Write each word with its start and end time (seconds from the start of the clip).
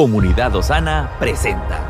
Comunidad 0.00 0.56
Osana 0.56 1.10
presenta. 1.18 1.86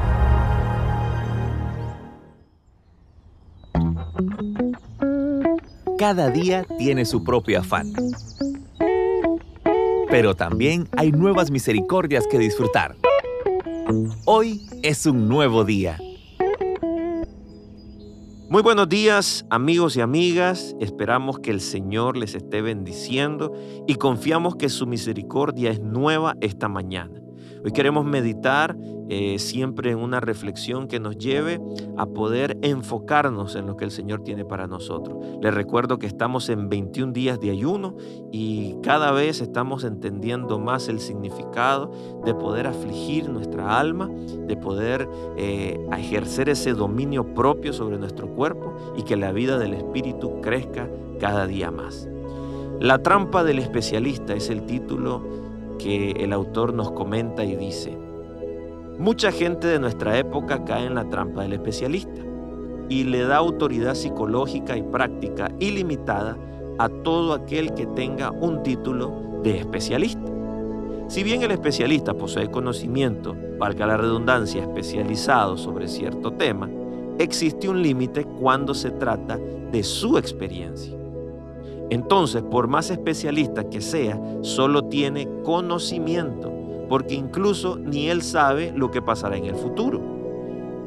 Cada 5.97 6.29
día 6.31 6.67
tiene 6.77 7.05
su 7.05 7.23
propio 7.23 7.61
afán. 7.61 7.93
Pero 10.11 10.35
también 10.35 10.89
hay 10.97 11.13
nuevas 11.13 11.53
misericordias 11.53 12.27
que 12.27 12.41
disfrutar. 12.41 12.97
Hoy 14.25 14.67
es 14.83 15.07
un 15.07 15.29
nuevo 15.29 15.65
día. 15.65 15.97
Muy 18.49 18.63
buenos 18.63 18.89
días 18.89 19.47
amigos 19.51 19.97
y 19.97 20.01
amigas, 20.01 20.75
esperamos 20.81 21.39
que 21.39 21.53
el 21.53 21.61
Señor 21.61 22.17
les 22.17 22.35
esté 22.35 22.61
bendiciendo 22.61 23.53
y 23.87 23.95
confiamos 23.95 24.57
que 24.57 24.69
su 24.69 24.89
misericordia 24.89 25.71
es 25.71 25.79
nueva 25.79 26.35
esta 26.41 26.67
mañana. 26.67 27.21
Hoy 27.63 27.73
queremos 27.73 28.07
meditar 28.07 28.75
eh, 29.11 29.39
siempre 29.39 29.91
en 29.91 29.99
una 29.99 30.21
reflexión 30.21 30.89
que 30.89 30.99
nos 30.99 31.19
lleve 31.19 31.61
a 31.99 32.07
poder 32.07 32.57
enfocarnos 32.63 33.55
en 33.55 33.67
lo 33.67 33.77
que 33.77 33.85
el 33.85 33.91
Señor 33.91 34.23
tiene 34.23 34.47
para 34.47 34.67
nosotros. 34.67 35.19
Les 35.43 35.53
recuerdo 35.53 35.99
que 35.99 36.07
estamos 36.07 36.49
en 36.49 36.71
21 36.71 37.13
días 37.13 37.39
de 37.39 37.51
ayuno 37.51 37.97
y 38.33 38.77
cada 38.83 39.13
vez 39.13 39.43
estamos 39.43 39.85
entendiendo 39.85 40.59
más 40.59 40.89
el 40.89 41.01
significado 41.01 41.91
de 42.25 42.35
poder 42.35 42.67
afligir 42.67 43.29
nuestra 43.29 43.79
alma, 43.79 44.09
de 44.09 44.57
poder 44.57 45.07
eh, 45.37 45.79
ejercer 45.93 46.49
ese 46.49 46.73
dominio 46.73 47.35
propio 47.35 47.75
sobre 47.75 47.99
nuestro 47.99 48.29
cuerpo 48.29 48.75
y 48.97 49.03
que 49.03 49.17
la 49.17 49.33
vida 49.33 49.59
del 49.59 49.75
Espíritu 49.75 50.41
crezca 50.41 50.89
cada 51.19 51.47
día 51.47 51.71
más. 51.71 52.09
La 52.81 53.03
trampa 53.03 53.45
del 53.45 53.59
especialista 53.59 54.33
es 54.35 54.49
el 54.49 54.65
título 54.65 55.50
que 55.83 56.13
el 56.13 56.33
autor 56.33 56.75
nos 56.75 56.93
comenta 56.93 57.45
y 57.45 57.57
dice, 57.57 57.97
mucha 58.99 59.33
gente 59.33 59.67
de 59.67 59.79
nuestra 59.79 60.19
época 60.19 60.65
cae 60.65 60.87
en 60.87 60.95
la 60.95 61.09
trampa 61.09 61.43
del 61.43 61.55
especialista 61.55 62.21
y 62.89 63.05
le 63.05 63.23
da 63.23 63.37
autoridad 63.37 63.95
psicológica 63.95 64.77
y 64.77 64.83
práctica 64.83 65.51
ilimitada 65.59 66.37
a 66.79 66.89
todo 66.89 67.33
aquel 67.33 67.73
que 67.75 67.87
tenga 67.87 68.31
un 68.31 68.63
título 68.63 69.41
de 69.43 69.59
especialista. 69.59 70.31
Si 71.09 71.23
bien 71.23 71.43
el 71.43 71.51
especialista 71.51 72.15
posee 72.15 72.51
conocimiento, 72.51 73.35
valga 73.59 73.87
la 73.87 73.97
redundancia, 73.97 74.63
especializado 74.63 75.57
sobre 75.57 75.89
cierto 75.89 76.33
tema, 76.33 76.69
existe 77.19 77.69
un 77.69 77.83
límite 77.83 78.25
cuando 78.25 78.75
se 78.75 78.91
trata 78.91 79.39
de 79.39 79.83
su 79.83 80.19
experiencia. 80.19 81.00
Entonces, 81.91 82.43
por 82.43 82.69
más 82.69 82.91
especialista 82.91 83.69
que 83.69 83.81
sea, 83.81 84.21
solo 84.43 84.85
tiene 84.85 85.29
conocimiento, 85.43 86.53
porque 86.89 87.15
incluso 87.15 87.77
ni 87.77 88.09
él 88.09 88.23
sabe 88.23 88.73
lo 88.75 88.91
que 88.91 89.03
pasará 89.03 89.37
en 89.37 89.47
el 89.47 89.57
futuro. 89.57 90.01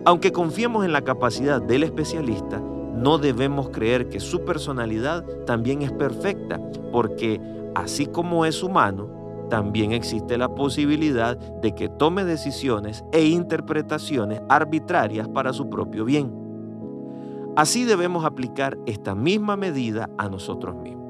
Aunque 0.06 0.32
confiemos 0.32 0.86
en 0.86 0.94
la 0.94 1.02
capacidad 1.02 1.62
del 1.62 1.84
especialista, 1.84 2.60
no 2.60 3.18
debemos 3.18 3.70
creer 3.70 4.10
que 4.10 4.20
su 4.20 4.46
personalidad 4.46 5.26
también 5.46 5.82
es 5.82 5.92
perfecta, 5.92 6.60
porque 6.92 7.42
así 7.76 8.06
como 8.06 8.46
es 8.46 8.64
humano, 8.64 9.10
también 9.50 9.92
existe 9.92 10.38
la 10.38 10.56
posibilidad 10.56 11.38
de 11.38 11.76
que 11.76 11.90
tome 11.90 12.24
decisiones 12.24 13.04
e 13.12 13.26
interpretaciones 13.26 14.42
arbitrarias 14.50 15.28
para 15.28 15.54
su 15.54 15.70
propio 15.70 16.06
bien. 16.06 16.43
Así 17.56 17.84
debemos 17.84 18.26
aplicar 18.26 18.80
esta 18.88 19.14
misma 19.14 19.56
medida 19.56 20.10
a 20.18 20.28
nosotros 20.28 20.76
mismos. 20.76 21.04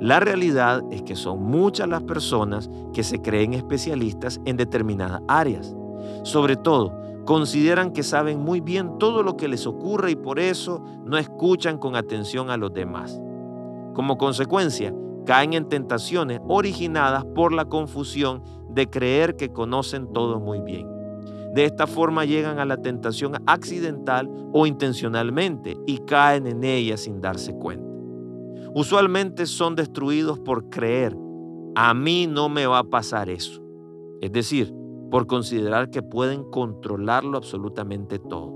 La 0.00 0.20
realidad 0.20 0.82
es 0.90 1.02
que 1.02 1.16
son 1.16 1.42
muchas 1.42 1.86
las 1.86 2.02
personas 2.02 2.70
que 2.94 3.02
se 3.02 3.20
creen 3.20 3.52
especialistas 3.52 4.40
en 4.46 4.56
determinadas 4.56 5.20
áreas. 5.28 5.76
Sobre 6.22 6.56
todo, 6.56 6.98
consideran 7.26 7.92
que 7.92 8.04
saben 8.04 8.40
muy 8.40 8.60
bien 8.60 8.96
todo 8.98 9.22
lo 9.22 9.36
que 9.36 9.48
les 9.48 9.66
ocurre 9.66 10.12
y 10.12 10.16
por 10.16 10.38
eso 10.38 10.82
no 11.04 11.18
escuchan 11.18 11.76
con 11.76 11.94
atención 11.94 12.48
a 12.48 12.56
los 12.56 12.72
demás. 12.72 13.20
Como 13.92 14.16
consecuencia, 14.16 14.94
caen 15.26 15.52
en 15.52 15.68
tentaciones 15.68 16.40
originadas 16.48 17.26
por 17.34 17.52
la 17.52 17.66
confusión 17.66 18.42
de 18.70 18.88
creer 18.88 19.36
que 19.36 19.52
conocen 19.52 20.10
todo 20.12 20.40
muy 20.40 20.60
bien. 20.60 20.97
De 21.54 21.64
esta 21.64 21.86
forma 21.86 22.24
llegan 22.24 22.58
a 22.58 22.64
la 22.64 22.76
tentación 22.76 23.34
accidental 23.46 24.28
o 24.52 24.66
intencionalmente 24.66 25.76
y 25.86 25.98
caen 25.98 26.46
en 26.46 26.64
ella 26.64 26.96
sin 26.96 27.20
darse 27.20 27.54
cuenta. 27.54 27.86
Usualmente 28.74 29.46
son 29.46 29.74
destruidos 29.74 30.38
por 30.38 30.68
creer, 30.68 31.16
a 31.74 31.94
mí 31.94 32.26
no 32.26 32.48
me 32.48 32.66
va 32.66 32.80
a 32.80 32.84
pasar 32.84 33.30
eso. 33.30 33.62
Es 34.20 34.32
decir, 34.32 34.74
por 35.10 35.26
considerar 35.26 35.90
que 35.90 36.02
pueden 36.02 36.44
controlarlo 36.44 37.36
absolutamente 37.38 38.18
todo. 38.18 38.50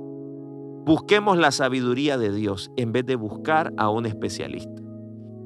Busquemos 0.84 1.38
la 1.38 1.52
sabiduría 1.52 2.18
de 2.18 2.32
Dios 2.32 2.70
en 2.76 2.92
vez 2.92 3.06
de 3.06 3.16
buscar 3.16 3.72
a 3.76 3.88
un 3.88 4.06
especialista. 4.06 4.82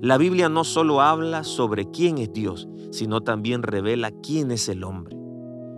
La 0.00 0.18
Biblia 0.18 0.48
no 0.48 0.64
solo 0.64 1.00
habla 1.00 1.44
sobre 1.44 1.90
quién 1.90 2.18
es 2.18 2.32
Dios, 2.32 2.68
sino 2.90 3.20
también 3.20 3.62
revela 3.62 4.10
quién 4.22 4.50
es 4.50 4.68
el 4.68 4.84
hombre. 4.84 5.15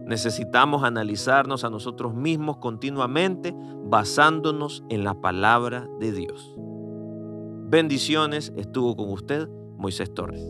Necesitamos 0.08 0.84
analizarnos 0.84 1.64
a 1.64 1.70
nosotros 1.70 2.14
mismos 2.14 2.56
continuamente 2.56 3.54
basándonos 3.84 4.82
en 4.88 5.04
la 5.04 5.12
palabra 5.12 5.86
de 6.00 6.12
Dios. 6.12 6.54
Bendiciones, 7.68 8.54
estuvo 8.56 8.96
con 8.96 9.12
usted 9.12 9.50
Moisés 9.76 10.14
Torres. 10.14 10.42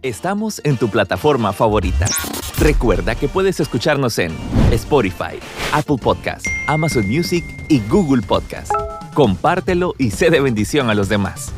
Estamos 0.00 0.62
en 0.64 0.78
tu 0.78 0.88
plataforma 0.88 1.52
favorita. 1.52 2.06
Recuerda 2.58 3.14
que 3.14 3.28
puedes 3.28 3.60
escucharnos 3.60 4.18
en 4.18 4.34
Spotify, 4.72 5.38
Apple 5.74 5.98
Podcast, 6.02 6.46
Amazon 6.68 7.06
Music 7.06 7.44
y 7.68 7.80
Google 7.80 8.22
Podcast. 8.22 8.72
Compártelo 9.12 9.94
y 9.98 10.10
sé 10.10 10.30
de 10.30 10.40
bendición 10.40 10.88
a 10.88 10.94
los 10.94 11.10
demás. 11.10 11.52